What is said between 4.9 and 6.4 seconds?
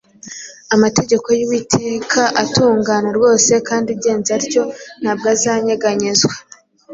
ntabwo azanyeganyezwa.